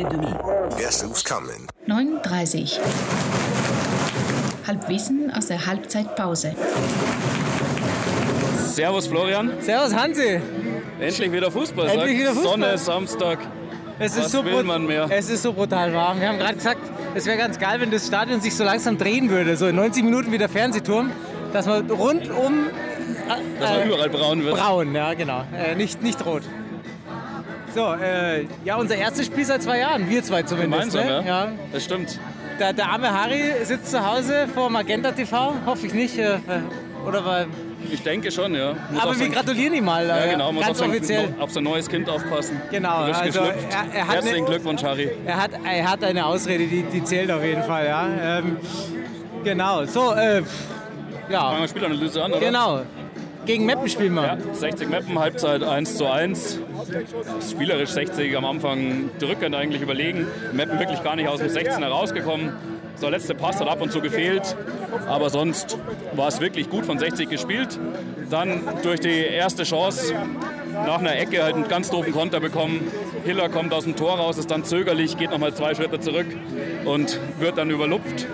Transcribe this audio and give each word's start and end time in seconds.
et 0.00 0.10
demi. 0.12 0.26
Guess 0.78 1.02
who's 1.02 1.22
coming? 1.24 1.66
9.30 1.88 2.78
Halbwissen 4.66 5.30
aus 5.32 5.46
der 5.46 5.64
Halbzeitpause. 5.66 6.54
Servus 8.56 9.06
Florian, 9.06 9.52
Servus 9.60 9.94
Hansi. 9.94 10.40
endlich 11.00 11.32
wieder 11.32 11.50
Fußball. 11.50 11.88
Endlich 11.88 12.02
sagt 12.10 12.20
wieder 12.20 12.32
Fußball. 12.34 12.50
Sonne, 12.52 12.78
Samstag. 12.78 13.38
Es 13.98 14.16
Was 14.16 14.26
ist 14.26 14.32
so 14.32 14.44
will 14.44 14.62
man 14.62 14.86
mehr? 14.86 15.06
Es 15.10 15.30
ist 15.30 15.42
so 15.42 15.52
brutal 15.54 15.94
warm. 15.94 16.20
Wir 16.20 16.28
haben 16.28 16.38
gerade 16.38 16.54
gesagt, 16.56 16.80
es 17.14 17.24
wäre 17.24 17.38
ganz 17.38 17.58
geil, 17.58 17.80
wenn 17.80 17.90
das 17.90 18.06
Stadion 18.06 18.42
sich 18.42 18.54
so 18.54 18.62
langsam 18.64 18.98
drehen 18.98 19.30
würde, 19.30 19.56
so 19.56 19.66
in 19.68 19.76
90 19.76 20.04
Minuten 20.04 20.32
wie 20.32 20.38
der 20.38 20.50
Fernsehturm, 20.50 21.10
dass 21.54 21.64
man 21.64 21.90
rundum 21.90 22.66
Dass 23.58 23.70
man 23.70 23.86
überall 23.88 24.10
braun 24.10 24.44
wird. 24.44 24.56
braun, 24.56 24.94
ja 24.94 25.14
genau, 25.14 25.44
äh, 25.56 25.74
nicht, 25.74 26.02
nicht 26.02 26.26
rot. 26.26 26.42
So, 27.76 27.92
äh, 28.02 28.46
ja, 28.64 28.76
unser 28.76 28.96
erstes 28.96 29.26
Spiel 29.26 29.44
seit 29.44 29.62
zwei 29.62 29.80
Jahren, 29.80 30.08
wir 30.08 30.22
zwei 30.22 30.42
zumindest. 30.42 30.92
Gemeinsam, 30.92 31.22
ne? 31.24 31.28
ja? 31.28 31.48
Das 31.74 31.84
stimmt. 31.84 32.18
Der, 32.58 32.72
der 32.72 32.88
arme 32.88 33.12
Harry 33.12 33.52
sitzt 33.64 33.90
zu 33.90 34.04
Hause 34.04 34.48
vor 34.54 34.70
Magenta 34.70 35.12
TV, 35.12 35.52
hoffe 35.66 35.86
ich 35.86 35.92
nicht. 35.92 36.16
Äh, 36.18 36.38
oder 37.06 37.22
weil, 37.26 37.46
Ich 37.92 38.02
denke 38.02 38.30
schon, 38.32 38.54
ja. 38.54 38.72
Muss 38.90 39.02
aber 39.02 39.10
auf 39.10 39.18
wir 39.18 39.24
sein- 39.26 39.32
gratulieren 39.34 39.74
ihm 39.74 39.84
mal, 39.84 40.06
Ja, 40.08 40.24
äh, 40.24 40.30
genau, 40.30 40.52
muss 40.52 40.62
auf 40.62 40.68
ganz 40.68 40.78
sein, 40.78 40.88
offiziell. 40.88 41.34
auf 41.38 41.50
sein 41.52 41.64
neues 41.64 41.86
Kind 41.86 42.08
aufpassen. 42.08 42.58
Genau, 42.70 42.96
also 43.12 43.40
er- 43.40 43.54
er 43.94 44.06
hat 44.08 44.14
Herzlichen 44.14 44.36
eine- 44.38 44.46
Glückwunsch, 44.46 44.82
Harry. 44.82 45.10
Er 45.26 45.36
hat, 45.42 45.50
er 45.62 45.90
hat 45.90 46.02
eine 46.02 46.24
Ausrede, 46.24 46.66
die, 46.66 46.82
die 46.82 47.04
zählt 47.04 47.30
auf 47.30 47.44
jeden 47.44 47.62
Fall, 47.62 47.84
ja. 47.86 48.38
Ähm, 48.38 48.56
genau, 49.44 49.84
so, 49.84 50.12
äh, 50.14 50.42
Fangen 50.42 50.46
ja, 51.28 51.60
wir 51.60 51.68
Spielanalyse 51.68 52.24
an, 52.24 52.30
oder? 52.32 52.40
genau. 52.40 52.80
Gegen 53.46 53.64
Meppen 53.64 53.88
spielen 53.88 54.14
wir. 54.14 54.22
Ja, 54.24 54.38
60 54.52 54.88
Mappen, 54.88 55.18
Halbzeit 55.18 55.62
1 55.62 55.96
zu 55.96 56.06
1. 56.06 56.58
Spielerisch 57.48 57.90
60 57.90 58.36
am 58.36 58.44
Anfang 58.44 59.10
drückend 59.20 59.54
eigentlich 59.54 59.82
überlegen. 59.82 60.26
Mappen 60.52 60.80
wirklich 60.80 61.02
gar 61.04 61.14
nicht 61.14 61.28
aus 61.28 61.38
dem 61.38 61.48
16 61.48 61.80
herausgekommen. 61.80 62.52
So, 62.96 63.08
letzte 63.08 63.36
Pass 63.36 63.60
hat 63.60 63.68
ab 63.68 63.80
und 63.80 63.92
zu 63.92 64.00
gefehlt. 64.00 64.56
Aber 65.06 65.30
sonst 65.30 65.78
war 66.16 66.26
es 66.26 66.40
wirklich 66.40 66.68
gut 66.68 66.86
von 66.86 66.98
60 66.98 67.28
gespielt. 67.28 67.78
Dann 68.30 68.62
durch 68.82 68.98
die 68.98 69.20
erste 69.20 69.62
Chance 69.62 70.12
nach 70.72 70.98
einer 70.98 71.16
Ecke 71.16 71.44
halt 71.44 71.54
einen 71.54 71.68
ganz 71.68 71.88
doofen 71.88 72.12
Konter 72.12 72.40
bekommen. 72.40 72.90
Hiller 73.24 73.48
kommt 73.48 73.72
aus 73.72 73.84
dem 73.84 73.94
Tor 73.94 74.18
raus, 74.18 74.38
ist 74.38 74.50
dann 74.50 74.64
zögerlich, 74.64 75.16
geht 75.16 75.30
nochmal 75.30 75.54
zwei 75.54 75.74
Schritte 75.76 76.00
zurück 76.00 76.26
und 76.84 77.20
wird 77.38 77.58
dann 77.58 77.70
überlupft. 77.70 78.26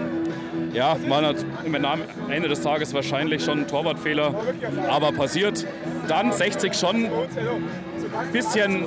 Ja, 0.73 0.97
war 1.09 1.20
nat- 1.20 1.45
am 1.65 2.31
Ende 2.31 2.48
des 2.48 2.62
Tages 2.62 2.95
wahrscheinlich 2.95 3.45
schon 3.45 3.67
Torwartfehler, 3.67 4.34
aber 4.89 5.12
passiert. 5.12 5.67
Dann 6.09 6.33
60 6.33 6.75
schon 6.75 7.05
ein 7.06 7.11
bisschen 8.33 8.87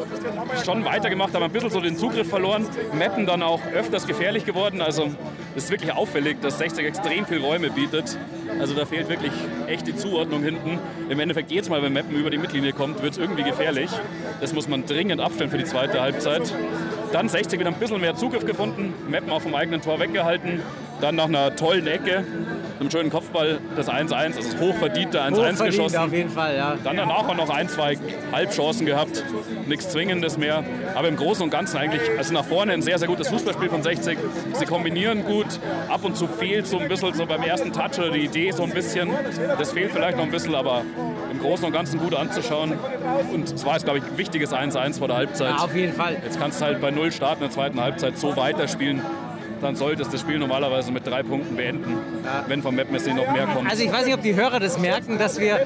schon 0.66 0.83
weitergemacht, 0.83 1.36
aber 1.36 1.45
ein 1.45 1.52
bisschen 1.52 1.69
so 1.69 1.80
den 1.80 1.95
Zugriff 1.95 2.27
verloren. 2.30 2.66
Meppen 2.94 3.25
dann 3.25 3.44
auch 3.44 3.61
öfters 3.73 4.08
gefährlich 4.08 4.45
geworden. 4.45 4.81
Also 4.81 5.11
es 5.55 5.66
ist 5.66 5.72
wirklich 5.72 5.94
auffällig, 5.94 6.42
dass 6.42 6.58
60 6.58 6.86
extrem 6.86 7.25
viel 7.25 7.39
Räume 7.39 7.69
bietet. 7.69 8.17
Also 8.59 8.73
da 8.73 8.86
fehlt 8.86 9.08
wirklich 9.09 9.31
echt 9.67 9.86
die 9.88 9.95
Zuordnung 9.95 10.44
hinten. 10.44 10.80
Im 11.09 11.20
Endeffekt 11.20 11.52
jedes 11.52 11.70
Mal, 11.70 11.81
wenn 11.83 11.94
Meppen 11.94 12.16
über 12.16 12.30
die 12.30 12.38
Mittellinie 12.38 12.73
kommt, 12.73 13.02
wird 13.02 13.14
es 13.14 13.17
irgendwie 13.20 13.44
gefährlich. 13.44 13.89
Das 14.42 14.53
muss 14.53 14.67
man 14.67 14.86
dringend 14.86 15.22
abstellen 15.22 15.49
für 15.52 15.58
die 15.58 15.66
zweite 15.66 16.02
Halbzeit. 16.02 16.53
Dann 17.11 17.30
60 17.30 17.59
wieder 17.59 17.70
ein 17.70 17.75
bisschen 17.80 18.02
mehr 18.02 18.16
Zugriff 18.16 18.45
gefunden, 18.45 18.94
Meppen 19.09 19.31
auch 19.31 19.42
vom 19.42 19.55
eigenen 19.55 19.81
Tor 19.81 19.99
weggehalten. 19.99 20.61
Dann 21.06 21.17
nach 21.17 21.25
einer 21.25 21.56
tollen 21.56 21.86
Ecke, 21.86 22.23
einem 22.80 22.89
schönen 22.89 23.11
Kopfball, 23.11 23.59
das 23.75 23.88
1-1, 23.88 24.11
also 24.38 24.39
das 24.39 24.59
hochverdiente 24.59 25.22
1-1 25.22 25.34
Hochverdient 25.34 25.66
geschossen. 25.66 25.98
auf 25.98 26.11
jeden 26.11 26.31
Fall, 26.31 26.56
ja. 26.58 26.75
Dann 26.84 26.98
danach 26.98 27.28
auch 27.30 27.36
noch 27.36 27.52
ein, 27.52 27.70
zwei 27.70 27.95
Halbchancen 28.31 28.88
gehabt. 28.88 29.23
Nichts 29.67 29.89
Zwingendes 29.89 30.39
mehr. 30.39 30.64
Aber 30.95 31.08
im 31.08 31.16
Großen 31.16 31.43
und 31.43 31.52
Ganzen 31.52 31.77
eigentlich, 31.77 32.02
also 32.17 32.33
nach 32.33 32.43
vorne 32.43 32.73
ein 32.73 32.82
sehr, 32.82 32.98
sehr 32.98 33.08
gutes 33.08 33.27
Fußballspiel 33.27 33.70
von 33.70 33.83
60. 33.83 34.17
Sie 34.54 34.66
kombinieren 34.66 35.26
gut. 35.26 35.45
Ab 35.89 36.04
und 36.04 36.17
zu 36.17 36.26
fehlt 36.26 36.66
so 36.66 36.80
ein 36.80 36.88
bisschen 36.88 37.14
so 37.14 37.27
beim 37.27 37.43
ersten 37.43 37.72
Touch 37.72 37.99
oder 37.99 38.10
die 38.10 38.26
Idee 38.26 38.49
so 38.49 38.64
ein 38.64 38.72
bisschen. 38.72 39.11
Das 39.60 39.73
fehlt 39.73 39.92
vielleicht 39.92 40.17
noch 40.17 40.23
ein 40.23 40.32
bisschen, 40.32 40.55
aber 40.55 40.82
im 41.32 41.39
Großen 41.39 41.66
und 41.66 41.72
Ganzen 41.72 41.99
gut 41.99 42.16
anzuschauen. 42.16 42.73
Und 43.32 43.54
es 43.54 43.64
war 43.64 43.73
jetzt, 43.73 43.83
glaube 43.83 43.99
ich, 43.99 44.05
ein 44.05 44.17
wichtiges 44.17 44.52
1-1 44.52 44.98
vor 44.98 45.08
der 45.08 45.17
Halbzeit. 45.17 45.52
Ja, 45.52 45.58
auf 45.58 45.76
jeden 45.76 45.93
Fall. 45.93 46.17
Jetzt 46.23 46.39
kannst 46.39 46.61
du 46.61 46.66
halt 46.66 46.82
bei 46.82 46.89
Null 46.89 47.11
starten 47.11 47.43
in 47.43 47.49
der 47.49 47.54
zweiten 47.54 47.80
Halbzeit 47.80 48.17
so 48.17 48.36
weiterspielen. 48.36 49.04
Dann 49.65 49.76
solltest 49.76 50.11
du 50.11 50.17
das 50.17 50.21
Spiel 50.21 50.37
normalerweise 50.37 50.92
mit 50.92 51.08
drei 51.08 51.23
Punkten 51.23 51.55
beenden, 51.55 51.98
wenn 52.48 52.61
vom 52.61 52.76
Map 52.76 52.92
nicht 52.92 53.08
noch 53.08 53.31
mehr 53.31 53.48
kommt. 53.48 53.67
Also 53.67 53.83
ich 53.83 53.92
weiß 53.92 54.05
nicht, 54.05 54.14
ob 54.14 54.21
die 54.21 54.36
Hörer 54.36 54.59
das 54.59 54.77
merken, 54.77 55.17
dass 55.17 55.39
wir, 55.39 55.59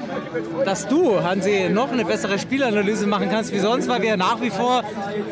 dass 0.64 0.88
du, 0.88 1.22
Hansi, 1.22 1.68
noch 1.70 1.92
eine 1.92 2.06
bessere 2.06 2.38
Spielanalyse 2.38 3.06
machen 3.06 3.28
kannst 3.30 3.52
wie 3.52 3.58
sonst, 3.58 3.88
weil 3.88 4.00
wir 4.00 4.16
nach 4.16 4.40
wie 4.40 4.48
vor 4.48 4.82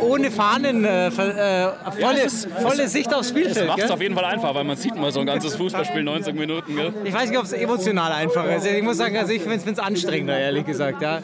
ohne 0.00 0.30
Fahnen 0.30 0.84
äh, 0.84 1.06
äh, 1.06 1.10
volle, 1.10 2.22
es 2.26 2.44
ist- 2.44 2.48
volle 2.60 2.88
Sicht 2.88 3.08
aufs 3.14 3.28
Das 3.28 3.28
Spielfeld. 3.30 3.68
macht 3.68 3.78
es 3.80 3.90
auf 3.90 4.02
jeden 4.02 4.14
Fall 4.14 4.26
einfach, 4.26 4.54
weil 4.54 4.64
man 4.64 4.76
sieht 4.76 4.94
mal 4.96 5.10
so 5.12 5.20
ein 5.20 5.26
ganzes 5.26 5.56
Fußballspiel 5.56 6.02
90 6.02 6.34
Minuten. 6.34 6.76
Gell? 6.76 6.92
Ich 7.04 7.14
weiß 7.14 7.30
nicht, 7.30 7.38
ob 7.38 7.44
es 7.46 7.52
emotional 7.54 8.12
einfacher 8.12 8.54
ist. 8.56 8.66
Ich 8.66 8.82
muss 8.82 8.98
sagen, 8.98 9.16
also 9.16 9.32
ich 9.32 9.40
finde 9.42 9.56
es 9.72 9.78
anstrengender, 9.78 10.38
ehrlich 10.38 10.66
gesagt. 10.66 11.00
Ja. 11.00 11.20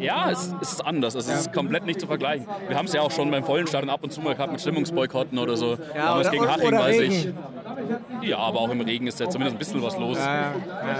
Ja, 0.00 0.30
es, 0.32 0.52
es 0.60 0.72
ist 0.72 0.84
anders. 0.84 1.14
Es 1.14 1.28
ist 1.28 1.52
komplett 1.52 1.86
nicht 1.86 2.00
zu 2.00 2.08
vergleichen. 2.08 2.46
Wir 2.66 2.76
haben 2.76 2.86
es 2.86 2.92
ja 2.92 3.02
auch 3.02 3.12
schon 3.12 3.30
beim 3.30 3.44
vollen 3.44 3.68
Stadion 3.68 3.90
ab 3.90 4.00
und 4.02 4.12
zu 4.12 4.20
mal 4.20 4.34
gehabt 4.34 4.50
mit 4.50 4.60
Stimmungsboykotten 4.60 5.38
oder 5.38 5.56
so. 5.56 5.76
Damals 5.94 6.28
oder- 6.28 6.30
gegen 6.30 6.44
Haching, 6.56 6.68
oder 6.68 6.78
weiß 6.80 6.98
Regen. 7.00 7.12
ich. 7.12 8.28
Ja, 8.28 8.38
aber 8.38 8.60
auch 8.60 8.70
im 8.70 8.80
Regen 8.80 9.06
ist 9.06 9.20
ja 9.20 9.28
zumindest 9.28 9.56
ein 9.56 9.58
bisschen 9.58 9.82
was 9.82 9.98
los. 9.98 10.18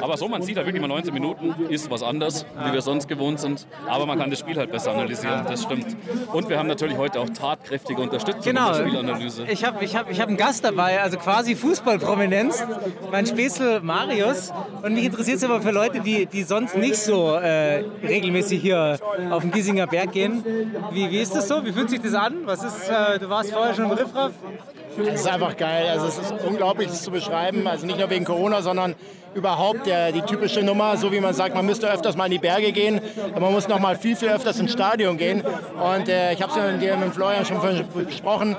Aber 0.00 0.16
so, 0.16 0.28
man 0.28 0.42
sieht 0.42 0.56
halt 0.56 0.66
wirklich 0.66 0.80
mal 0.82 0.88
19 0.88 1.12
Minuten, 1.14 1.54
ist 1.68 1.90
was 1.90 2.02
anders, 2.02 2.44
wie 2.64 2.72
wir 2.72 2.82
sonst 2.82 3.08
gewohnt 3.08 3.40
sind. 3.40 3.66
Aber 3.88 4.06
man 4.06 4.18
kann 4.18 4.30
das 4.30 4.38
Spiel 4.40 4.56
halt 4.56 4.70
besser 4.70 4.92
analysieren, 4.92 5.44
das 5.48 5.62
stimmt. 5.62 5.86
Und 6.32 6.48
wir 6.48 6.58
haben 6.58 6.68
natürlich 6.68 6.96
heute 6.98 7.20
auch 7.20 7.28
tatkräftige 7.30 8.00
Unterstützung 8.00 8.42
Genau. 8.42 8.72
in 8.72 8.74
der 8.74 8.88
Spielanalyse. 8.88 9.44
Ich 9.50 9.64
habe 9.64 9.84
ich 9.84 9.96
hab, 9.96 10.10
ich 10.10 10.20
hab 10.20 10.28
einen 10.28 10.36
Gast 10.36 10.64
dabei, 10.64 11.00
also 11.00 11.16
quasi 11.18 11.54
Fußballprominenz, 11.56 12.64
mein 13.10 13.26
Späßel 13.26 13.80
Marius. 13.80 14.52
Und 14.82 14.94
mich 14.94 15.04
interessiert 15.04 15.38
es 15.38 15.44
aber 15.44 15.62
für 15.62 15.70
Leute, 15.70 16.00
die, 16.00 16.26
die 16.26 16.42
sonst 16.42 16.76
nicht 16.76 16.96
so 16.96 17.34
äh, 17.34 17.84
regelmäßig 18.06 18.60
hier 18.60 18.98
auf 19.30 19.42
den 19.42 19.50
Giesinger 19.50 19.86
Berg 19.86 20.12
gehen. 20.12 20.44
Wie, 20.92 21.10
wie 21.10 21.18
ist 21.20 21.34
das 21.34 21.48
so? 21.48 21.64
Wie 21.64 21.72
fühlt 21.72 21.90
sich 21.90 22.00
das 22.00 22.14
an? 22.14 22.34
Was 22.44 22.62
ist, 22.62 22.88
äh, 22.88 23.18
du 23.18 23.28
warst 23.30 23.52
vorher 23.52 23.74
schon 23.74 23.86
im 23.86 23.92
Riffraff? 23.92 24.32
Es 24.98 25.20
ist 25.20 25.28
einfach 25.28 25.56
geil. 25.56 25.88
Also 25.88 26.06
es 26.06 26.18
ist 26.18 26.32
unglaublich 26.46 26.88
das 26.88 27.02
zu 27.02 27.10
beschreiben. 27.10 27.66
Also 27.66 27.86
nicht 27.86 27.98
nur 27.98 28.08
wegen 28.10 28.24
Corona, 28.24 28.62
sondern 28.62 28.94
überhaupt 29.34 29.86
der, 29.86 30.12
die 30.12 30.22
typische 30.22 30.62
Nummer, 30.62 30.96
so 30.96 31.12
wie 31.12 31.20
man 31.20 31.34
sagt, 31.34 31.54
man 31.54 31.66
müsste 31.66 31.90
öfters 31.90 32.16
mal 32.16 32.24
in 32.24 32.32
die 32.32 32.38
Berge 32.38 32.72
gehen, 32.72 33.00
aber 33.32 33.40
man 33.40 33.52
muss 33.52 33.68
noch 33.68 33.78
mal 33.78 33.96
viel, 33.96 34.16
viel 34.16 34.30
öfters 34.30 34.58
ins 34.58 34.72
Stadion 34.72 35.18
gehen. 35.18 35.42
Und 35.42 36.08
äh, 36.08 36.32
ich 36.32 36.42
habe 36.42 36.52
es 36.52 36.56
ja 36.56 36.72
mit, 36.72 37.00
mit 37.04 37.14
Florian 37.14 37.44
schon 37.44 37.60
besprochen. 38.06 38.56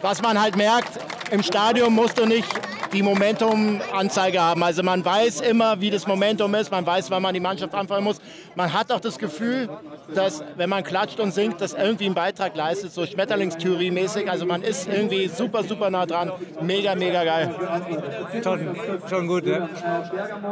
Was 0.00 0.22
man 0.22 0.40
halt 0.40 0.56
merkt, 0.56 0.98
im 1.30 1.42
Stadion 1.42 1.92
musst 1.92 2.18
du 2.18 2.26
nicht 2.26 2.48
die 2.94 3.02
Momentum-Anzeige 3.02 4.40
haben. 4.40 4.62
Also 4.62 4.82
man 4.82 5.04
weiß 5.04 5.40
immer, 5.40 5.80
wie 5.80 5.90
das 5.90 6.06
Momentum 6.06 6.54
ist, 6.54 6.70
man 6.70 6.86
weiß, 6.86 7.10
wann 7.10 7.22
man 7.22 7.34
die 7.34 7.40
Mannschaft 7.40 7.74
anfangen 7.74 8.04
muss. 8.04 8.20
Man 8.54 8.72
hat 8.72 8.92
auch 8.92 9.00
das 9.00 9.18
Gefühl, 9.18 9.68
dass 10.14 10.44
wenn 10.56 10.70
man 10.70 10.84
klatscht 10.84 11.18
und 11.20 11.34
singt, 11.34 11.60
das 11.60 11.74
irgendwie 11.74 12.06
einen 12.06 12.14
Beitrag 12.14 12.56
leistet, 12.56 12.92
so 12.92 13.04
Schmetterlingstheorie-mäßig. 13.04 14.30
Also 14.30 14.46
man 14.46 14.62
ist 14.62 14.88
irgendwie 14.88 15.28
super, 15.28 15.64
super 15.64 15.90
nah 15.90 16.06
dran. 16.06 16.32
Mega, 16.62 16.94
mega 16.94 17.24
geil. 17.24 17.54
Schon, 18.42 18.76
schon 19.10 19.26
gut, 19.26 19.44
ne? 19.44 19.68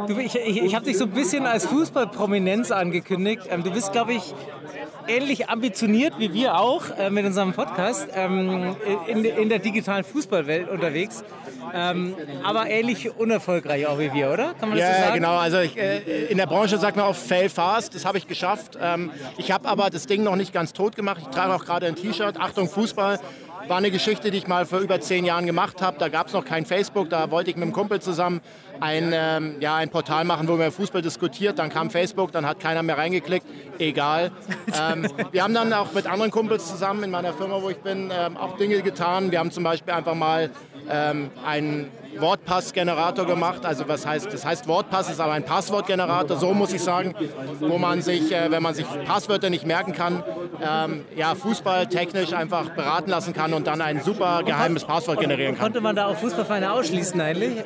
Du, 0.07 0.19
ich 0.19 0.35
ich, 0.35 0.61
ich 0.61 0.75
habe 0.75 0.85
dich 0.85 0.97
so 0.97 1.05
ein 1.05 1.11
bisschen 1.11 1.45
als 1.45 1.65
Fußballprominenz 1.65 2.71
angekündigt. 2.71 3.43
Ähm, 3.49 3.63
du 3.63 3.71
bist, 3.71 3.93
glaube 3.93 4.13
ich, 4.13 4.33
ähnlich 5.07 5.49
ambitioniert 5.49 6.13
wie 6.17 6.33
wir 6.33 6.57
auch 6.57 6.83
äh, 6.97 7.09
mit 7.09 7.25
unserem 7.25 7.53
Podcast 7.53 8.07
ähm, 8.15 8.75
in, 9.07 9.23
in 9.25 9.49
der 9.49 9.59
digitalen 9.59 10.03
Fußballwelt 10.03 10.69
unterwegs. 10.69 11.23
Ähm, 11.73 12.15
aber 12.43 12.69
ähnlich 12.69 13.15
unerfolgreich 13.15 13.87
auch 13.87 13.99
wie 13.99 14.13
wir, 14.13 14.31
oder? 14.31 14.53
Kann 14.59 14.69
man 14.69 14.77
das 14.77 14.87
so 14.87 14.93
Ja, 14.93 14.99
sagen? 15.07 15.15
genau. 15.15 15.37
Also 15.37 15.59
ich, 15.59 15.77
äh, 15.77 16.25
in 16.25 16.37
der 16.37 16.45
Branche 16.47 16.77
sagt 16.77 16.97
man 16.97 17.05
oft 17.05 17.21
fail 17.21 17.49
fast. 17.49 17.95
Das 17.95 18.05
habe 18.05 18.17
ich 18.17 18.27
geschafft. 18.27 18.77
Ähm, 18.81 19.11
ich 19.37 19.51
habe 19.51 19.67
aber 19.67 19.89
das 19.89 20.05
Ding 20.07 20.23
noch 20.23 20.35
nicht 20.35 20.53
ganz 20.53 20.73
tot 20.73 20.95
gemacht. 20.95 21.17
Ich 21.21 21.27
trage 21.29 21.53
auch 21.53 21.65
gerade 21.65 21.87
ein 21.87 21.95
T-Shirt. 21.95 22.37
Achtung 22.39 22.67
Fußball. 22.69 23.19
War 23.69 23.77
eine 23.77 23.91
Geschichte, 23.91 24.29
die 24.29 24.37
ich 24.39 24.47
mal 24.47 24.65
vor 24.65 24.79
über 24.79 24.99
zehn 24.99 25.23
Jahren 25.23 25.45
gemacht 25.45 25.81
habe. 25.81 25.97
Da 25.97 26.09
gab 26.09 26.27
es 26.27 26.33
noch 26.33 26.43
kein 26.43 26.65
Facebook. 26.65 27.09
Da 27.09 27.31
wollte 27.31 27.49
ich 27.49 27.55
mit 27.55 27.63
einem 27.63 27.71
Kumpel 27.71 28.01
zusammen 28.01 28.41
ein, 28.81 29.11
ähm, 29.13 29.55
ja, 29.61 29.75
ein 29.77 29.87
Portal 29.89 30.25
machen, 30.25 30.49
wo 30.49 30.57
man 30.57 30.69
Fußball 30.69 31.01
diskutiert. 31.01 31.59
Dann 31.59 31.69
kam 31.69 31.89
Facebook, 31.89 32.33
dann 32.33 32.45
hat 32.45 32.59
keiner 32.59 32.83
mehr 32.83 32.97
reingeklickt. 32.97 33.45
Egal. 33.79 34.31
ähm, 34.91 35.07
wir 35.31 35.43
haben 35.43 35.53
dann 35.53 35.71
auch 35.71 35.93
mit 35.93 36.07
anderen 36.07 36.29
Kumpels 36.29 36.67
zusammen 36.67 37.03
in 37.03 37.11
meiner 37.11 37.31
Firma, 37.33 37.61
wo 37.61 37.69
ich 37.69 37.77
bin, 37.77 38.11
ähm, 38.13 38.35
auch 38.35 38.57
Dinge 38.57 38.81
getan. 38.81 39.31
Wir 39.31 39.39
haben 39.39 39.51
zum 39.51 39.63
Beispiel 39.63 39.93
einfach 39.93 40.15
mal 40.15 40.49
ähm, 40.89 41.31
ein 41.45 41.89
Wortpassgenerator 42.19 43.25
gemacht. 43.25 43.65
Also 43.65 43.87
was 43.87 44.05
heißt, 44.05 44.31
das 44.31 44.45
heißt 44.45 44.67
Wortpass 44.67 45.09
ist 45.09 45.19
aber 45.19 45.33
ein 45.33 45.43
Passwortgenerator, 45.43 46.37
so 46.37 46.53
muss 46.53 46.73
ich 46.73 46.81
sagen, 46.81 47.15
wo 47.59 47.77
man 47.77 48.01
sich, 48.01 48.31
äh, 48.31 48.49
wenn 48.51 48.63
man 48.63 48.73
sich 48.73 48.85
Passwörter 49.05 49.49
nicht 49.49 49.65
merken 49.65 49.93
kann, 49.93 50.23
ähm, 50.61 51.05
ja, 51.15 51.35
fußballtechnisch 51.35 52.33
einfach 52.33 52.69
beraten 52.69 53.09
lassen 53.09 53.33
kann 53.33 53.53
und 53.53 53.67
dann 53.67 53.81
ein 53.81 54.01
super 54.01 54.43
geheimes 54.43 54.85
Passwort 54.85 55.19
generieren 55.19 55.55
kann. 55.55 55.65
Konnte 55.65 55.81
man 55.81 55.95
da 55.95 56.07
auch 56.07 56.17
Fußballvereine 56.17 56.71
ausschließen 56.71 57.19
eigentlich? 57.19 57.63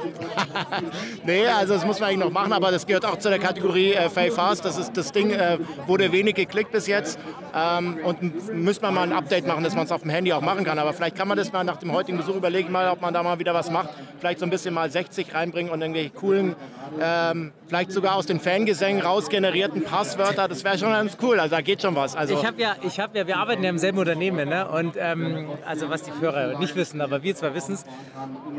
nee, 1.26 1.48
also 1.48 1.74
das 1.74 1.86
muss 1.86 2.00
man 2.00 2.10
eigentlich 2.10 2.26
noch 2.26 2.32
machen, 2.32 2.54
aber 2.54 2.72
das 2.72 2.86
gehört 2.86 3.06
auch 3.06 3.20
zu 3.20 3.30
der 3.30 3.40
Kategorie 3.40 3.94
äh, 3.94 4.10
Fail 4.10 4.32
Fast. 4.32 4.66
Das, 4.66 4.78
ist, 4.78 4.96
das 4.96 5.12
Ding 5.12 5.32
äh, 5.32 5.58
wurde 5.86 6.12
wenig 6.12 6.36
geklickt 6.36 6.72
bis 6.72 6.88
jetzt 6.88 7.20
ähm, 7.56 7.98
und 8.04 8.54
müsste 8.54 8.84
man 8.86 8.94
mal 8.94 9.04
ein 9.04 9.14
Update 9.14 9.48
machen, 9.48 9.64
dass 9.64 9.76
man 9.76 9.86
es 9.86 9.92
auf 9.92 10.02
dem 10.02 10.10
Handy 10.10 10.34
auch 10.34 10.42
machen 10.42 10.64
kann. 10.64 10.80
Aber 10.80 10.94
vielleicht 10.94 11.16
kann 11.16 11.28
man 11.28 11.38
das 11.38 11.52
mal 11.52 11.64
nach 11.64 11.78
dem 11.78 11.92
heutigen 11.92 12.18
Besuch 12.18 12.36
überlegen, 12.36 12.72
mal, 12.72 12.90
ob 12.90 13.02
man 13.02 13.14
da 13.14 13.24
mal 13.24 13.40
wieder 13.40 13.54
was 13.54 13.72
macht. 13.72 13.90
Vielleicht 14.38 14.40
so 14.40 14.46
ein 14.46 14.50
bisschen 14.52 14.74
mal 14.74 14.90
60 14.90 15.34
reinbringen 15.34 15.72
und 15.72 15.82
irgendwelche 15.82 16.12
coolen, 16.12 16.56
ähm, 17.02 17.52
vielleicht 17.68 17.92
sogar 17.92 18.16
aus 18.16 18.28
den 18.28 18.40
Fangesängen 18.40 19.02
rausgenerierten 19.02 19.84
Passwörter. 19.84 20.48
Das 20.48 20.64
wäre 20.64 20.78
schon 20.78 20.92
ganz 20.92 21.18
cool. 21.22 21.40
Also 21.40 21.56
da 21.56 21.62
geht 21.62 21.82
schon 21.82 21.96
was. 21.96 22.16
Also 22.16 22.36
ich 22.36 22.46
habe 22.46 22.62
ja, 22.62 22.76
ich 22.84 23.00
habe 23.00 23.18
ja, 23.18 23.26
wir 23.26 23.38
arbeiten 23.38 23.64
ja 23.64 23.70
im 23.70 23.80
selben 23.80 23.98
Unternehmen, 23.98 24.48
ne? 24.48 24.68
Und 24.68 24.96
ähm, 24.98 25.48
also 25.66 25.90
was 25.90 26.04
die 26.04 26.12
Führer 26.12 26.60
nicht 26.60 26.76
wissen, 26.76 27.02
aber 27.02 27.24
wir 27.24 27.36
zwar 27.36 27.56
wissen 27.56 27.74
es. 27.74 27.86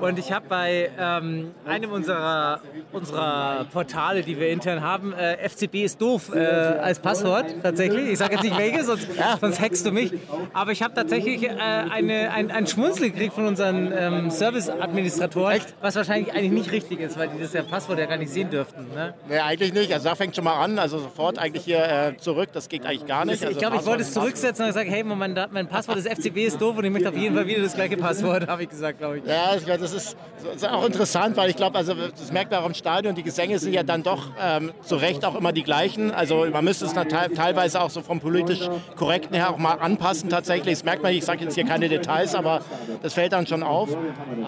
Und 0.01 0.19
ich 0.19 0.33
habe 0.33 0.47
bei 0.49 0.91
ähm, 0.99 1.53
einem 1.65 1.93
unserer, 1.93 2.61
unserer 2.93 3.67
Portale, 3.73 4.23
die 4.23 4.39
wir 4.39 4.51
intern 4.51 4.83
haben, 4.83 5.13
äh, 5.13 5.49
FCB 5.49 5.85
ist 5.85 6.01
doof 6.01 6.35
äh, 6.35 6.39
als 6.39 6.99
Passwort 6.99 7.47
tatsächlich. 7.63 8.09
Ich 8.09 8.19
sage 8.19 8.35
jetzt 8.35 8.43
nicht 8.43 8.59
welches, 8.59 8.87
sonst, 8.87 9.09
sonst 9.41 9.61
hackst 9.61 9.87
du 9.87 9.93
mich. 9.93 10.13
Aber 10.53 10.73
ich 10.73 10.83
habe 10.83 10.95
tatsächlich 10.95 11.45
äh, 11.45 11.51
eine, 11.51 12.33
ein, 12.33 12.51
ein 12.51 12.67
Schmunzel 12.67 13.11
gekriegt 13.11 13.35
von 13.35 13.47
unseren 13.47 13.93
ähm, 13.97 14.31
Service-Administratoren, 14.31 15.61
was 15.81 15.97
wahrscheinlich 15.97 16.33
eigentlich 16.33 16.53
nicht 16.53 16.73
richtig 16.73 17.01
ist, 17.01 17.19
weil 17.19 17.29
die 17.29 17.41
das 17.41 17.53
ja 17.53 17.63
Passwort 17.63 17.99
ja 17.99 18.07
gar 18.07 18.17
nicht 18.17 18.33
sehen 18.33 18.51
dürften. 18.51 18.87
Ne? 18.95 19.15
Nee, 19.29 19.39
eigentlich 19.39 19.73
nicht. 19.73 19.93
Also 19.93 20.09
da 20.09 20.15
fängt 20.15 20.35
schon 20.35 20.45
mal 20.45 20.63
an. 20.63 20.79
Also 20.79 20.99
sofort 20.99 21.39
eigentlich 21.39 21.65
hier 21.65 21.85
äh, 21.85 22.17
zurück. 22.17 22.51
Das 22.53 22.69
geht 22.69 22.85
eigentlich 22.85 23.07
gar 23.07 23.25
nicht. 23.25 23.43
Also 23.43 23.53
ich 23.53 23.59
glaube, 23.59 23.77
ich 23.77 23.87
wollte 23.87 24.03
es 24.03 24.13
zurücksetzen 24.13 24.67
und 24.67 24.73
sagen, 24.73 24.91
hey, 24.91 25.05
mein, 25.05 25.39
mein 25.51 25.69
Passwort 25.69 25.99
des 25.99 26.07
FCB 26.07 26.39
ist 26.39 26.61
doof 26.61 26.77
und 26.77 26.85
ich 26.85 26.91
möchte 26.91 27.09
auf 27.09 27.17
jeden 27.17 27.35
Fall 27.35 27.47
wieder 27.47 27.63
das 27.63 27.75
gleiche 27.75 27.97
Passwort, 27.97 28.47
habe 28.49 28.63
ich 28.63 28.69
gesagt, 28.69 28.99
glaube 28.99 29.19
ich. 29.19 29.25
Ja, 29.25 29.57
das 29.57 29.93
ist, 29.93 30.17
das 30.45 30.57
ist 30.57 30.69
auch 30.69 30.85
interessant, 30.87 31.37
weil 31.37 31.51
ich 31.51 31.57
glaube, 31.57 31.77
also 31.77 31.95
das 31.95 32.33
merkt 32.33 32.51
man 32.51 32.61
auch 32.61 32.67
im 32.67 32.75
Stadion, 32.75 33.15
die 33.15 33.23
Gesänge 33.23 33.59
sind 33.59 33.73
ja 33.73 33.83
dann 33.83 34.03
doch 34.03 34.31
ähm, 34.41 34.73
zu 34.83 34.97
Recht 34.97 35.25
auch 35.25 35.35
immer 35.35 35.53
die 35.53 35.63
gleichen. 35.63 36.11
Also 36.11 36.47
man 36.51 36.65
müsste 36.65 36.87
es 36.87 36.93
teilweise 36.93 37.81
auch 37.81 37.91
so 37.91 38.03
vom 38.03 38.21
politisch 38.21 38.69
Korrekten 38.97 39.35
her 39.35 39.51
auch 39.51 39.59
mal 39.59 39.75
anpassen 39.75 40.31
tatsächlich. 40.31 40.75
Das 40.75 40.85
merkt 40.85 41.03
man, 41.03 41.13
ich 41.13 41.25
sage 41.25 41.45
jetzt 41.45 41.55
hier 41.55 41.65
keine 41.65 41.89
Details, 41.89 42.35
aber 42.35 42.61
das 43.03 43.15
fällt 43.15 43.33
dann 43.33 43.47
schon 43.47 43.63
auf. 43.63 43.91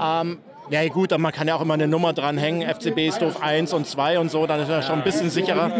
Ähm, 0.00 0.38
ja 0.70 0.88
gut, 0.88 1.16
man 1.18 1.32
kann 1.32 1.48
ja 1.48 1.54
auch 1.56 1.60
immer 1.60 1.74
eine 1.74 1.88
Nummer 1.88 2.12
dranhängen, 2.12 2.62
FCB 2.68 3.08
ist 3.08 3.22
doof 3.22 3.42
1 3.42 3.72
und 3.72 3.86
2 3.86 4.18
und 4.18 4.30
so, 4.30 4.46
dann 4.46 4.60
ist 4.60 4.68
er 4.68 4.82
schon 4.82 4.96
ein 4.98 5.04
bisschen 5.04 5.30
sicherer. 5.30 5.70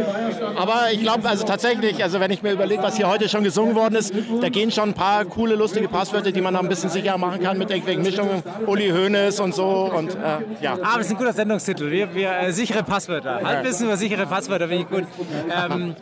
Aber 0.56 0.87
ich 0.92 1.00
glaube 1.00 1.28
also 1.28 1.44
tatsächlich, 1.44 2.02
also 2.02 2.20
wenn 2.20 2.31
ich 2.31 2.42
mir 2.42 2.52
überlege, 2.52 2.82
was 2.82 2.96
hier 2.96 3.08
heute 3.08 3.28
schon 3.28 3.44
gesungen 3.44 3.75
worden 3.75 3.94
ist, 3.94 4.12
da 4.40 4.48
gehen 4.48 4.70
schon 4.70 4.90
ein 4.90 4.94
paar 4.94 5.25
coole, 5.25 5.54
lustige 5.54 5.88
Passwörter, 5.88 6.32
die 6.32 6.40
man 6.40 6.54
noch 6.54 6.62
ein 6.62 6.69
bisschen 6.69 6.90
sicherer 6.90 7.19
machen 7.19 7.40
kann 7.40 7.58
mit 7.58 7.70
irgendwelchen 7.70 8.02
Mischungen, 8.02 8.42
Uli 8.66 8.90
Hoeneß 8.90 9.40
und 9.40 9.54
so 9.54 9.90
und 9.94 10.14
äh, 10.14 10.19
ja. 10.60 10.76
Ah, 10.82 10.96
das 10.96 11.06
ist 11.06 11.12
ein 11.12 11.19
guter 11.19 11.32
Sendungstitel, 11.32 11.90
wir, 11.90 12.14
wir 12.14 12.32
äh, 12.32 12.52
sichere 12.52 12.82
Passwörter. 12.82 13.40
Halbwissen 13.42 13.87
über 13.87 13.96
sichere 13.96 14.26
Passwörter 14.26 14.69
finde 14.69 14.82
ich 14.82 14.90
gut. 14.90 15.04
Ähm, 15.50 15.94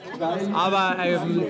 aber 0.55 0.97
ähm, 1.05 1.45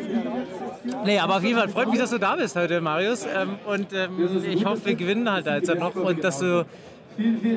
Nee, 1.05 1.19
aber 1.19 1.37
auf 1.37 1.44
jeden 1.44 1.58
Fall 1.58 1.69
freut 1.69 1.90
mich, 1.90 1.99
dass 1.99 2.11
du 2.11 2.19
da 2.19 2.37
bist 2.37 2.56
heute, 2.56 2.81
Marius. 2.81 3.26
Ähm, 3.26 3.58
und 3.67 3.93
ähm, 3.93 4.43
ich 4.49 4.64
hoffe, 4.64 4.87
wir 4.87 4.94
gewinnen 4.94 5.31
halt 5.31 5.46
jetzt 5.46 5.75
noch 5.75 5.94
und 5.94 6.23
dass 6.23 6.38
du 6.38 6.64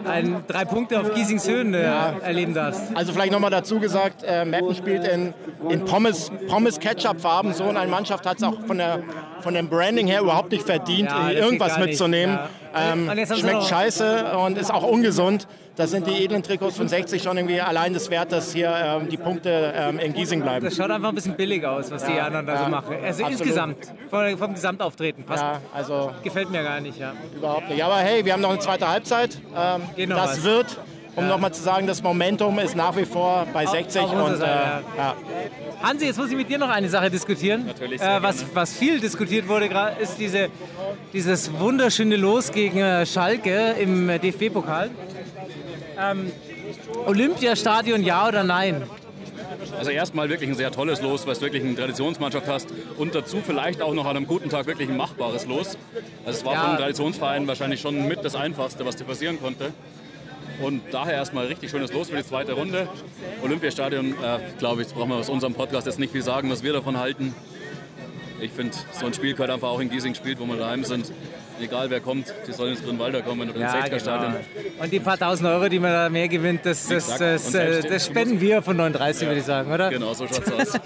ein, 0.05 0.43
drei 0.47 0.65
Punkte 0.65 0.99
auf 0.99 1.13
Giesingshöhen 1.13 1.73
äh, 1.73 1.83
ja. 1.83 2.15
erleben 2.21 2.53
darfst. 2.53 2.81
Also 2.95 3.13
vielleicht 3.13 3.31
nochmal 3.31 3.51
dazu 3.51 3.79
gesagt, 3.79 4.23
äh, 4.23 4.45
Meppen 4.45 4.73
spielt 4.75 5.07
in, 5.07 5.33
in 5.69 5.85
Pommes, 5.85 6.31
Pommes 6.47 6.79
Ketchup-Farben. 6.79 7.53
So 7.53 7.65
eine 7.65 7.89
Mannschaft 7.89 8.25
hat 8.25 8.37
es 8.37 8.43
auch 8.43 8.65
von, 8.65 8.77
der, 8.77 9.03
von 9.41 9.53
dem 9.53 9.67
Branding 9.69 10.07
her 10.07 10.21
überhaupt 10.21 10.51
nicht 10.51 10.65
verdient, 10.65 11.09
ja, 11.09 11.31
irgendwas 11.31 11.77
mitzunehmen. 11.77 12.35
Ja. 12.35 12.49
Ähm, 12.75 13.09
schmeckt 13.35 13.63
scheiße 13.63 14.37
und 14.37 14.57
ist 14.57 14.73
auch 14.73 14.83
ungesund. 14.83 15.47
Da 15.75 15.87
sind 15.87 16.05
die 16.05 16.23
edlen 16.23 16.43
Trikots 16.43 16.77
von 16.77 16.87
60 16.87 17.23
schon 17.23 17.37
irgendwie 17.37 17.61
allein 17.61 17.93
das 17.93 18.09
wert, 18.09 18.31
dass 18.31 18.53
hier 18.53 18.73
ähm, 18.75 19.09
die 19.09 19.17
Punkte 19.17 19.73
ähm, 19.75 19.99
in 19.99 20.13
Giesing 20.13 20.41
bleiben. 20.41 20.65
Das 20.65 20.75
schaut 20.75 20.91
einfach 20.91 21.09
ein 21.09 21.15
bisschen 21.15 21.35
billig 21.35 21.65
aus, 21.65 21.89
was 21.89 22.03
die 22.03 22.19
anderen 22.19 22.45
da 22.45 22.65
so 22.65 22.69
machen. 22.69 22.95
Also 23.03 23.23
absolut. 23.23 23.31
insgesamt, 23.31 23.77
vom, 24.09 24.37
vom 24.37 24.53
Gesamtauftreten. 24.53 25.23
Passt. 25.23 25.43
Ja, 25.43 25.61
also 25.73 26.11
gefällt 26.23 26.51
mir 26.51 26.61
gar 26.61 26.81
nicht. 26.81 26.99
Ja. 26.99 27.13
Überhaupt 27.35 27.69
nicht. 27.69 27.83
Aber 27.83 27.97
hey, 27.97 28.23
wir 28.25 28.33
haben 28.33 28.41
noch 28.41 28.49
eine 28.49 28.59
zweite 28.59 28.87
Halbzeit. 28.87 29.39
Ähm, 29.55 30.09
das 30.09 30.37
was. 30.37 30.43
wird 30.43 30.77
um 31.15 31.23
ja. 31.23 31.29
nochmal 31.29 31.53
zu 31.53 31.61
sagen, 31.61 31.87
das 31.87 32.01
Momentum 32.01 32.57
ist 32.59 32.75
nach 32.75 32.95
wie 32.95 33.05
vor 33.05 33.45
bei 33.53 33.65
60. 33.65 34.01
Auf, 34.01 34.13
auf 34.13 34.29
und, 34.29 34.37
Seite, 34.37 34.51
äh, 34.51 34.97
ja. 34.97 35.15
Hansi, 35.81 36.05
jetzt 36.05 36.17
muss 36.17 36.29
ich 36.29 36.37
mit 36.37 36.49
dir 36.49 36.57
noch 36.57 36.69
eine 36.69 36.87
Sache 36.89 37.09
diskutieren. 37.09 37.65
Natürlich. 37.65 38.01
Äh, 38.01 38.21
was, 38.21 38.45
was 38.53 38.73
viel 38.73 38.99
diskutiert 38.99 39.47
wurde, 39.47 39.69
ist 39.99 40.17
diese, 40.17 40.49
dieses 41.13 41.51
wunderschöne 41.59 42.15
Los 42.15 42.51
gegen 42.51 42.79
äh, 42.79 43.05
Schalke 43.05 43.75
im 43.79 44.07
DFB-Pokal. 44.07 44.89
Ähm, 45.99 46.31
Olympiastadion 47.05 48.03
ja 48.03 48.27
oder 48.27 48.43
nein? 48.43 48.83
Also 49.77 49.91
erstmal 49.91 50.29
wirklich 50.29 50.49
ein 50.49 50.55
sehr 50.55 50.71
tolles 50.71 51.01
Los, 51.01 51.25
weil 51.25 51.35
du 51.35 51.41
wirklich 51.41 51.63
eine 51.63 51.75
Traditionsmannschaft 51.75 52.47
hast 52.47 52.67
und 52.97 53.15
dazu 53.15 53.37
vielleicht 53.45 53.81
auch 53.81 53.93
noch 53.93 54.05
an 54.05 54.17
einem 54.17 54.27
guten 54.27 54.49
Tag 54.49 54.67
wirklich 54.67 54.89
ein 54.89 54.97
machbares 54.97 55.45
Los. 55.45 55.77
Also 56.25 56.39
es 56.39 56.45
war 56.45 56.53
ja. 56.53 56.59
von 56.59 56.69
einem 56.69 56.77
Traditionsverein 56.79 57.47
wahrscheinlich 57.47 57.81
schon 57.81 58.07
mit 58.07 58.23
das 58.23 58.35
Einfachste, 58.35 58.85
was 58.85 58.95
dir 58.95 59.05
passieren 59.05 59.39
konnte. 59.41 59.73
Und 60.61 60.81
daher 60.91 61.13
erstmal 61.13 61.47
richtig 61.47 61.71
schönes 61.71 61.91
Los 61.91 62.09
für 62.09 62.17
die 62.17 62.25
zweite 62.25 62.53
Runde. 62.53 62.87
Olympiastadion, 63.43 64.11
äh, 64.11 64.39
glaube 64.59 64.83
ich, 64.83 64.89
brauchen 64.89 65.09
wir 65.09 65.15
aus 65.15 65.29
unserem 65.29 65.55
Podcast 65.55 65.87
jetzt 65.87 65.97
nicht 65.97 66.11
viel 66.11 66.21
sagen, 66.21 66.51
was 66.51 66.61
wir 66.61 66.73
davon 66.73 66.97
halten. 66.97 67.33
Ich 68.41 68.51
finde, 68.51 68.75
so 68.91 69.05
ein 69.05 69.13
Spiel 69.13 69.33
gehört 69.33 69.51
einfach 69.51 69.69
auch 69.69 69.79
in 69.79 69.89
Giesing 69.89 70.13
gespielt, 70.13 70.39
wo 70.39 70.45
wir 70.45 70.57
daheim 70.57 70.83
sind 70.83 71.11
egal 71.61 71.89
wer 71.89 71.99
kommt, 71.99 72.33
die 72.47 72.51
sollen 72.51 72.71
ins 72.71 72.83
Grünwalder 72.83 73.21
kommen 73.21 73.49
oder 73.49 73.59
ins 73.59 73.73
ja, 73.73 73.99
Stadion. 73.99 74.33
Genau. 74.33 74.83
Und 74.83 74.91
die 74.91 74.99
paar 74.99 75.17
tausend 75.17 75.47
Euro, 75.47 75.69
die 75.69 75.79
man 75.79 75.91
da 75.91 76.09
mehr 76.09 76.27
gewinnt, 76.27 76.65
das, 76.65 76.87
das, 76.87 77.17
das, 77.17 77.53
äh, 77.53 77.81
das 77.81 78.05
spenden 78.05 78.39
wir 78.41 78.61
von 78.61 78.77
39, 78.77 79.21
ja. 79.21 79.27
würde 79.27 79.39
ich 79.39 79.45
sagen, 79.45 79.71
oder? 79.71 79.89
Genau, 79.89 80.13
so 80.13 80.27
schaut's 80.27 80.51
aus. 80.51 80.79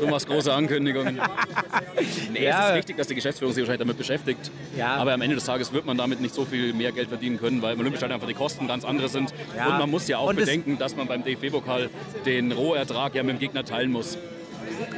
du 0.00 0.06
machst 0.06 0.26
große 0.26 0.52
Ankündigungen. 0.52 1.20
Nee, 2.32 2.44
ja. 2.44 2.64
es 2.64 2.68
ist 2.68 2.74
richtig, 2.74 2.96
dass 2.96 3.06
die 3.06 3.14
Geschäftsführung 3.14 3.54
sich 3.54 3.62
wahrscheinlich 3.62 3.86
damit 3.86 3.96
beschäftigt. 3.96 4.50
Ja. 4.76 4.96
Aber 4.96 5.12
am 5.12 5.22
Ende 5.22 5.36
des 5.36 5.44
Tages 5.44 5.72
wird 5.72 5.86
man 5.86 5.96
damit 5.96 6.20
nicht 6.20 6.34
so 6.34 6.44
viel 6.44 6.72
mehr 6.72 6.90
Geld 6.90 7.08
verdienen 7.08 7.38
können, 7.38 7.62
weil 7.62 7.74
im 7.74 7.80
Olympiastadion 7.80 8.14
einfach 8.14 8.26
die 8.26 8.34
Kosten 8.34 8.66
ganz 8.66 8.84
andere 8.84 9.08
sind. 9.08 9.32
Ja. 9.56 9.68
Und 9.68 9.78
man 9.78 9.90
muss 9.90 10.08
ja 10.08 10.18
auch 10.18 10.30
Und 10.30 10.36
bedenken, 10.36 10.76
dass 10.76 10.96
man 10.96 11.06
beim 11.06 11.22
DFB-Pokal 11.22 11.90
den 12.26 12.50
Rohertrag 12.50 13.14
ja 13.14 13.22
mit 13.22 13.36
dem 13.36 13.38
Gegner 13.38 13.64
teilen 13.64 13.92
muss. 13.92 14.18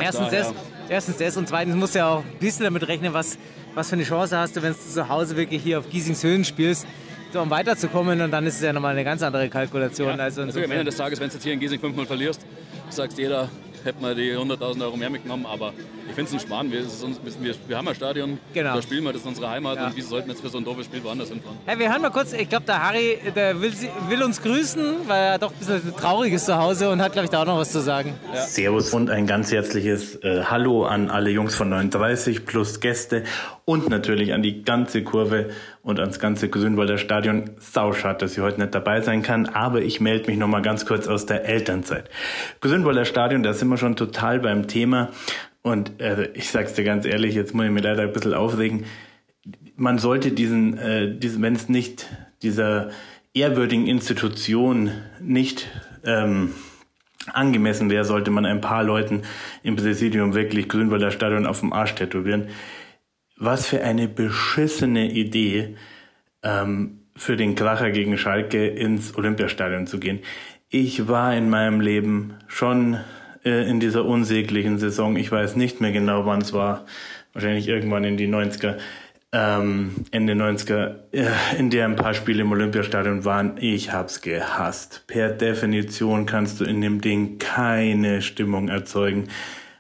Erstens 0.01 0.31
das, 0.31 0.55
erstens 0.89 1.17
das 1.17 1.37
und 1.37 1.49
zweitens 1.49 1.75
muss 1.75 1.95
ja 1.95 2.09
auch 2.09 2.25
ein 2.25 2.39
bisschen 2.39 2.65
damit 2.65 2.87
rechnen, 2.89 3.13
was 3.13 3.39
was 3.77 3.91
für 3.91 3.97
eine 3.97 4.05
Chance 4.05 4.37
hast 4.39 4.57
du, 4.57 4.63
wenn 4.63 4.73
du 4.73 4.79
zu 4.79 5.09
Hause 5.09 5.37
wirklich 5.37 5.63
hier 5.63 5.79
auf 5.79 5.89
Giesingshöhen 5.91 6.45
spielst, 6.45 6.87
so, 7.33 7.43
um 7.43 7.51
weiterzukommen 7.51 8.21
und 8.23 8.31
dann 8.31 8.47
ist 8.47 8.57
es 8.57 8.63
ja 8.63 8.73
nochmal 8.73 8.93
eine 8.93 9.05
ganz 9.05 9.23
andere 9.23 9.51
Kalkulation. 9.51 10.17
Ja, 10.17 10.25
also 10.25 10.43
am 10.43 10.49
Ende 10.49 10.85
des 10.85 10.97
Tages, 10.97 11.21
wenn 11.21 11.29
du 11.29 11.35
jetzt 11.35 11.43
hier 11.43 11.53
in 11.53 11.61
Giesing 11.61 11.79
fünfmal 11.79 12.07
verlierst, 12.07 12.41
sagst 12.89 13.19
jeder, 13.19 13.51
hätte 13.87 14.03
man 14.03 14.17
die 14.17 14.33
100.000 14.33 14.83
Euro 14.83 14.97
mehr 14.97 15.11
mitgenommen, 15.11 15.47
aber 15.47 15.73
ich 16.09 16.15
finde 16.15 16.29
es 16.29 16.33
ein 16.35 16.47
Schmarrn. 16.47 16.71
Wir, 16.71 16.83
wir, 16.83 17.55
wir, 17.67 17.77
haben 17.77 17.89
ein 17.89 17.95
Stadion, 17.95 18.39
genau. 18.53 18.75
da 18.75 18.83
spielen 18.83 19.05
wir, 19.05 19.13
das 19.13 19.23
ist 19.23 19.29
unsere 19.29 19.49
Heimat 19.49 19.77
ja. 19.77 19.87
und 19.87 19.97
wieso 19.97 20.11
sollten 20.11 20.29
wir 20.29 20.35
jetzt 20.35 20.43
für 20.43 20.49
so 20.49 20.59
ein 20.59 20.65
doofes 20.65 20.87
Spiel 20.87 21.03
woanders 21.03 21.29
hinfahren? 21.29 21.59
Hey, 21.65 21.79
wir 21.79 21.91
hören 21.91 22.03
mal 22.03 22.11
kurz, 22.11 22.33
ich 22.33 22.49
glaube 22.49 22.67
der 22.67 22.83
Harry, 22.83 23.19
der 23.35 23.61
will, 23.61 23.73
will, 24.09 24.23
uns 24.23 24.43
grüßen, 24.43 25.09
weil 25.09 25.23
er 25.23 25.39
doch 25.39 25.53
ein 25.53 25.59
bisschen 25.59 25.97
traurig 25.97 26.33
ist 26.33 26.47
zu 26.47 26.57
Hause 26.57 26.91
und 26.91 27.01
hat 27.01 27.13
glaube 27.13 27.25
ich 27.25 27.31
da 27.31 27.43
auch 27.43 27.47
noch 27.47 27.59
was 27.59 27.73
zu 27.73 27.81
sagen. 27.81 28.15
Ja. 28.35 28.43
Servus 28.43 28.93
und 28.93 29.09
ein 29.09 29.27
ganz 29.27 29.53
herzliches 29.53 30.17
äh, 30.17 30.43
Hallo 30.45 30.85
an 30.85 31.11
alle 31.11 31.31
Jungs 31.31 31.55
von 31.55 31.69
39 31.69 32.45
plus 32.45 32.81
Gäste 32.81 33.25
und 33.65 33.89
natürlich 33.89 34.33
an 34.33 34.43
die 34.43 34.63
ganze 34.63 35.03
Kurve 35.03 35.51
und 35.87 36.01
ans 36.01 36.19
ganze 36.19 36.49
Grünwalder 36.49 36.99
Stadion. 36.99 37.51
Sauschad, 37.59 38.21
dass 38.21 38.33
ich 38.33 38.41
heute 38.41 38.61
nicht 38.61 38.75
dabei 38.75 39.03
sein 39.03 39.23
kann, 39.23 39.47
aber 39.47 39.83
ich 39.83 40.01
melde 40.01 40.29
mich 40.29 40.37
nochmal 40.37 40.61
ganz 40.61 40.85
kurz 40.85 41.07
aus 41.07 41.27
der 41.27 41.45
Elternzeit. 41.45 42.11
Grünwalder 42.61 43.05
Stadion, 43.05 43.45
da 43.45 43.55
sind 43.55 43.69
wir 43.69 43.77
schon 43.77 43.95
total 43.95 44.41
beim 44.41 44.67
Thema 44.67 45.11
und 45.63 46.03
also 46.03 46.25
ich 46.35 46.51
sag's 46.51 46.73
dir 46.73 46.83
ganz 46.83 47.07
ehrlich, 47.07 47.37
jetzt 47.37 47.55
muss 47.55 47.67
ich 47.67 47.71
mir 47.71 47.83
leider 47.83 48.03
ein 48.03 48.13
bisschen 48.13 48.35
aufregen. 48.35 48.85
Man 49.77 49.99
sollte 49.99 50.33
diesen, 50.33 50.77
äh, 50.77 51.17
diesen 51.17 51.41
wenn 51.41 51.55
es 51.55 51.69
nicht 51.69 52.09
dieser 52.43 52.91
ehrwürdigen 53.33 53.87
Institution 53.87 54.91
nicht 55.21 55.69
ähm, 56.05 56.53
angemessen 57.33 57.91
wäre, 57.91 58.05
sollte 58.05 58.33
man 58.33 58.45
ein 58.45 58.61
paar 58.61 58.83
Leuten 58.83 59.23
im 59.63 59.77
Präsidium 59.77 60.35
wirklich 60.35 60.69
Grünwalder 60.69 61.13
Stadion 61.13 61.47
auf 61.47 61.61
dem 61.61 61.73
Arsch 61.73 61.95
tätowieren 61.95 62.49
was 63.37 63.67
für 63.67 63.83
eine 63.83 64.09
beschissene 64.09 65.11
Idee, 65.11 65.77
ähm, 66.43 67.01
für 67.17 67.37
den 67.37 67.55
Kracher 67.55 67.91
gegen 67.91 68.19
Schalke 68.19 68.67
ins 68.67 69.17
Olympiastadion 69.17 69.87
zu 69.87 69.99
gehen. 69.99 70.21
Ich 70.69 71.09
war 71.09 71.35
in 71.35 71.49
meinem 71.49 71.81
Leben 71.81 72.35
schon 72.47 72.99
äh, 73.45 73.69
in 73.69 73.81
dieser 73.81 74.05
unsäglichen 74.05 74.79
Saison, 74.79 75.17
ich 75.17 75.31
weiß 75.31 75.57
nicht 75.57 75.81
mehr 75.81 75.93
genau, 75.93 76.27
wann 76.27 76.43
es 76.43 76.53
war, 76.53 76.85
wahrscheinlich 77.33 77.69
irgendwann 77.69 78.05
in 78.05 78.17
die 78.17 78.29
90er, 78.29 78.77
ähm, 79.33 79.93
Ende 80.11 80.35
90er, 80.35 80.97
äh, 81.13 81.27
in 81.59 81.71
der 81.71 81.85
ein 81.85 81.97
paar 81.97 82.15
Spiele 82.15 82.43
im 82.43 82.53
Olympiastadion 82.53 83.25
waren. 83.25 83.57
Ich 83.59 83.93
hab's 83.93 84.21
gehasst. 84.21 85.05
Per 85.07 85.31
Definition 85.31 86.27
kannst 86.27 86.61
du 86.61 86.65
in 86.65 86.81
dem 86.81 87.01
Ding 87.01 87.39
keine 87.39 88.23
Stimmung 88.23 88.69
erzeugen. 88.69 89.29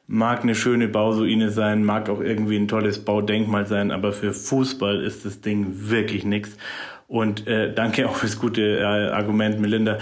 Mag 0.09 0.43
eine 0.43 0.55
schöne 0.55 0.89
Bausuine 0.89 1.51
sein, 1.51 1.85
mag 1.85 2.09
auch 2.09 2.21
irgendwie 2.21 2.57
ein 2.57 2.69
tolles 2.69 3.05
Baudenkmal 3.05 3.67
sein, 3.67 3.91
aber 3.91 4.13
für 4.13 4.33
Fußball 4.33 5.03
ist 5.03 5.25
das 5.25 5.41
Ding 5.41 5.67
wirklich 5.91 6.25
nix. 6.25 6.57
Und 7.09 7.47
äh, 7.47 7.73
danke 7.75 8.09
auch 8.09 8.17
fürs 8.17 8.39
gute 8.39 8.79
äh, 8.79 8.85
Argument, 8.85 9.61
Melinda. 9.61 9.99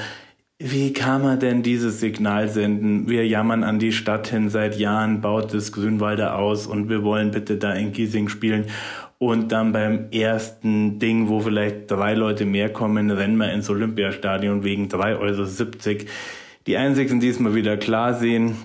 Wie 0.58 0.92
kann 0.92 1.22
man 1.22 1.40
denn 1.40 1.62
dieses 1.62 2.00
Signal 2.00 2.48
senden? 2.48 3.08
Wir 3.08 3.26
jammern 3.26 3.64
an 3.64 3.78
die 3.78 3.92
Stadt 3.92 4.28
hin, 4.28 4.50
seit 4.50 4.78
Jahren 4.78 5.20
baut 5.20 5.52
das 5.52 5.72
Grünwalder 5.72 6.38
aus 6.38 6.66
und 6.66 6.88
wir 6.88 7.02
wollen 7.02 7.32
bitte 7.32 7.56
da 7.56 7.72
in 7.72 7.92
Giesing 7.92 8.28
spielen. 8.28 8.66
Und 9.18 9.52
dann 9.52 9.72
beim 9.72 10.10
ersten 10.10 10.98
Ding, 10.98 11.28
wo 11.28 11.40
vielleicht 11.40 11.90
drei 11.90 12.14
Leute 12.14 12.44
mehr 12.44 12.72
kommen, 12.72 13.10
rennen 13.10 13.36
wir 13.36 13.52
ins 13.52 13.68
Olympiastadion 13.68 14.64
wegen 14.64 14.88
3,70 14.88 15.88
Euro. 15.88 16.04
Die 16.66 16.76
einzigen, 16.76 17.20
die 17.20 17.28
es 17.28 17.40
mal 17.40 17.54
wieder 17.54 17.76
klar 17.76 18.14
sehen, 18.14 18.56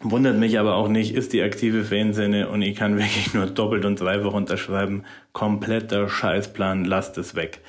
wundert 0.00 0.36
mich 0.36 0.58
aber 0.58 0.74
auch 0.74 0.88
nicht, 0.88 1.14
ist 1.14 1.32
die 1.32 1.42
aktive 1.42 1.84
Fanszene 1.84 2.48
und 2.48 2.62
ich 2.62 2.76
kann 2.76 2.98
wirklich 2.98 3.34
nur 3.34 3.46
doppelt 3.46 3.84
und 3.84 4.00
dreifach 4.00 4.32
unterschreiben. 4.32 5.04
Kompletter 5.32 6.08
Scheißplan, 6.08 6.84
lasst 6.84 7.18
es 7.18 7.34
weg. 7.34 7.60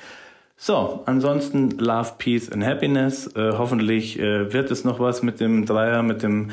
So, 0.56 1.02
ansonsten 1.06 1.70
Love, 1.78 2.12
Peace 2.18 2.50
and 2.50 2.64
Happiness. 2.64 3.26
Äh, 3.34 3.52
hoffentlich 3.58 4.18
äh, 4.18 4.52
wird 4.52 4.70
es 4.70 4.84
noch 4.84 5.00
was 5.00 5.22
mit 5.22 5.40
dem 5.40 5.66
Dreier, 5.66 6.02
mit 6.02 6.22
dem 6.22 6.50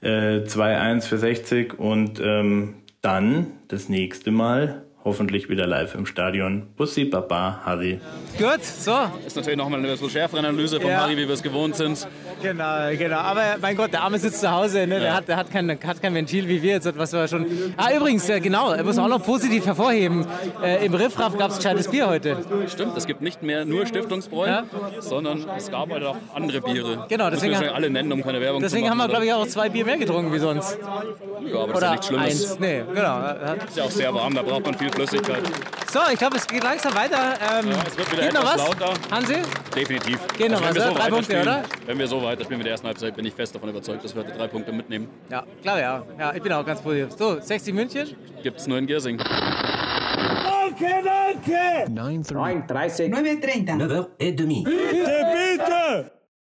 äh, 0.00 0.38
2-1 0.38 1.02
für 1.02 1.18
60 1.18 1.78
und 1.78 2.20
ähm, 2.20 2.74
dann 3.02 3.48
das 3.68 3.88
nächste 3.88 4.30
Mal 4.30 4.82
hoffentlich 5.04 5.48
wieder 5.48 5.66
live 5.66 5.94
im 5.94 6.04
Stadion. 6.06 6.66
Bussi, 6.76 7.04
Baba, 7.06 7.60
Harry. 7.64 8.00
Gut, 8.38 8.62
so. 8.64 8.92
Ist 9.26 9.34
natürlich 9.36 9.56
nochmal 9.58 9.78
eine 9.78 9.88
etwas 9.92 10.10
schärfere 10.12 10.40
Analyse 10.40 10.80
von 10.80 10.90
Ja. 10.90 11.00
Harry, 11.02 11.16
wie 11.16 11.26
wir 11.26 11.34
es 11.34 11.42
gewohnt 11.42 11.74
sind. 11.76 12.06
Genau, 12.42 12.90
genau. 12.96 13.16
Aber 13.18 13.42
mein 13.60 13.76
Gott, 13.76 13.92
der 13.92 14.02
Arme 14.02 14.18
sitzt 14.18 14.40
zu 14.40 14.50
Hause, 14.50 14.86
ne? 14.86 15.00
der, 15.00 15.14
hat, 15.14 15.28
der 15.28 15.36
hat, 15.36 15.50
kein, 15.50 15.70
hat 15.70 16.02
kein 16.02 16.14
Ventil 16.14 16.48
wie 16.48 16.62
wir 16.62 16.72
jetzt, 16.72 16.98
was 16.98 17.12
wir 17.12 17.28
schon. 17.28 17.46
Ah, 17.76 17.94
übrigens, 17.96 18.28
äh, 18.28 18.40
genau, 18.40 18.76
muss 18.82 18.96
man 18.96 19.06
auch 19.12 19.18
noch 19.18 19.24
positiv 19.24 19.66
hervorheben. 19.66 20.26
Äh, 20.62 20.84
Im 20.86 20.94
Riffraff 20.94 21.36
gab 21.36 21.50
es 21.50 21.56
gescheites 21.56 21.88
Bier 21.88 22.08
heute. 22.08 22.36
Stimmt, 22.68 22.96
es 22.96 23.06
gibt 23.06 23.20
nicht 23.22 23.42
mehr 23.42 23.64
nur 23.64 23.86
Stiftungsbräu, 23.86 24.46
Ja. 24.48 24.64
sondern 25.00 25.46
es 25.56 25.70
gab 25.70 25.90
halt 25.90 26.04
auch 26.04 26.16
andere 26.34 26.60
Biere. 26.60 27.06
Genau, 27.08 27.30
deswegen 27.30 27.52
Müssen 27.52 27.64
wir 27.64 27.74
alle 27.74 27.90
nennen, 27.90 28.12
um 28.12 28.22
keine 28.22 28.40
Werbung 28.40 28.60
Deswegen 28.62 28.84
zu 28.84 28.90
haben 28.90 28.98
wir, 28.98 29.04
machen. 29.04 29.10
glaube 29.10 29.26
ich, 29.26 29.32
auch 29.32 29.46
zwei 29.46 29.68
Bier 29.68 29.84
mehr 29.84 29.96
getrunchen 29.98 30.32
wie 30.32 30.38
sonst. 30.38 30.78
Ja, 31.52 31.60
aber 31.60 31.72
das 31.72 31.80
ist 31.80 31.82
ja 31.82 31.90
nichts 31.92 32.06
Schlimmes. 32.06 32.50
eins. 32.52 32.60
Nee, 32.60 32.82
genau. 32.94 33.20
Ist 33.66 33.76
ja 33.76 33.84
auch 33.84 33.90
sehr 33.90 34.14
warm, 34.14 34.34
da 34.34 34.42
braucht 34.42 34.64
man 34.64 34.74
viel 34.74 34.89
Flüssigkeit. 34.90 35.42
So, 35.92 35.98
ich 36.12 36.18
glaube, 36.18 36.36
es 36.36 36.46
geht 36.46 36.62
langsam 36.62 36.94
weiter. 36.94 37.34
Ähm, 37.40 37.70
Ja, 37.70 37.76
es 37.86 37.96
wird 37.98 38.12
wieder 38.12 38.22
geht 38.22 38.32
noch 38.34 38.42
etwas 38.42 38.58
was? 38.68 38.78
lauter. 38.80 38.92
Hansi? 39.10 39.34
Definitiv. 39.74 40.18
Gehen 40.36 40.52
noch 40.52 40.60
wenn 40.64 40.76
was, 40.76 40.84
so 40.84 40.94
Drei 40.94 41.08
Punkte, 41.10 41.40
oder? 41.42 41.62
Wenn 41.86 41.98
wir 41.98 42.06
so 42.06 42.22
weiterspielen 42.22 42.58
mit 42.58 42.66
der 42.66 42.72
ersten 42.72 42.86
Halbzeit, 42.86 43.16
bin 43.16 43.24
ich 43.26 43.34
fest 43.34 43.54
davon 43.54 43.68
überzeugt, 43.70 44.04
dass 44.04 44.14
wir 44.14 44.22
heute 44.22 44.32
drei 44.36 44.46
Punkte 44.48 44.72
mitnehmen. 44.72 45.08
Ja, 45.30 45.44
klar, 45.62 45.80
ja. 45.80 46.02
Ja, 46.18 46.34
ich 46.34 46.42
bin 46.42 46.52
auch 46.52 46.64
ganz 46.64 46.80
positiv. 46.80 47.08
So, 47.18 47.40
60 47.40 47.74
München. 47.74 48.16
Gibt 48.42 48.60
es 48.60 48.66
nur 48.66 48.78
in 48.78 48.86
Giersing. 48.86 49.18
9.30. 49.20 51.90
9h30. 51.90 53.10
9h30. 53.10 54.20
9h30. 54.20 56.10